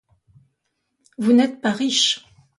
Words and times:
Vous 1.19 1.31
n'êtes 1.31 1.61
pas 1.61 1.69
riche. 1.73 2.25